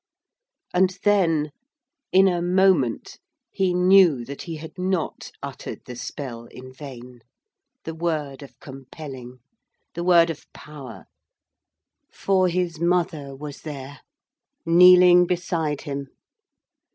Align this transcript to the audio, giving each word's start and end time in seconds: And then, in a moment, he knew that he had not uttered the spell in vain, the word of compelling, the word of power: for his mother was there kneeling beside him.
And 0.73 0.97
then, 1.03 1.51
in 2.11 2.27
a 2.27 2.41
moment, 2.41 3.19
he 3.51 3.71
knew 3.71 4.25
that 4.25 4.41
he 4.41 4.55
had 4.55 4.75
not 4.75 5.29
uttered 5.43 5.85
the 5.85 5.95
spell 5.95 6.45
in 6.47 6.73
vain, 6.73 7.19
the 7.83 7.93
word 7.93 8.41
of 8.41 8.59
compelling, 8.59 9.41
the 9.93 10.03
word 10.03 10.31
of 10.31 10.51
power: 10.53 11.05
for 12.11 12.47
his 12.49 12.79
mother 12.79 13.35
was 13.35 13.61
there 13.61 13.99
kneeling 14.65 15.27
beside 15.27 15.81
him. 15.81 16.07